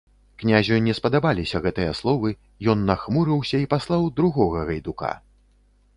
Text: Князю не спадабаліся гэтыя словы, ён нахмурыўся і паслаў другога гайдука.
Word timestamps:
Князю 0.43 0.77
не 0.85 0.93
спадабаліся 0.99 1.61
гэтыя 1.65 1.91
словы, 2.01 2.29
ён 2.75 2.83
нахмурыўся 2.89 3.57
і 3.67 3.69
паслаў 3.75 4.09
другога 4.21 4.59
гайдука. 4.71 5.11